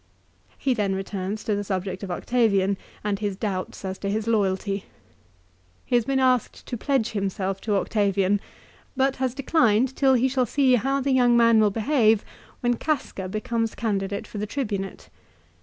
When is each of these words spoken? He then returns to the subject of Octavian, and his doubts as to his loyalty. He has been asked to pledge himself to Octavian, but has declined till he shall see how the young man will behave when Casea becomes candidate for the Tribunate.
He 0.57 0.73
then 0.73 0.95
returns 0.95 1.43
to 1.43 1.55
the 1.55 1.63
subject 1.63 2.01
of 2.01 2.09
Octavian, 2.09 2.75
and 3.03 3.19
his 3.19 3.35
doubts 3.35 3.85
as 3.85 3.99
to 3.99 4.09
his 4.09 4.25
loyalty. 4.25 4.85
He 5.85 5.93
has 5.95 6.05
been 6.05 6.17
asked 6.19 6.65
to 6.65 6.75
pledge 6.75 7.09
himself 7.09 7.61
to 7.61 7.75
Octavian, 7.75 8.41
but 8.97 9.17
has 9.17 9.35
declined 9.35 9.95
till 9.95 10.15
he 10.15 10.27
shall 10.27 10.47
see 10.47 10.73
how 10.73 11.01
the 11.01 11.11
young 11.11 11.37
man 11.37 11.59
will 11.59 11.69
behave 11.69 12.25
when 12.61 12.77
Casea 12.77 13.29
becomes 13.29 13.75
candidate 13.75 14.25
for 14.25 14.39
the 14.39 14.47
Tribunate. 14.47 15.09